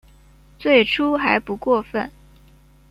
[0.57, 2.11] 最初还不过分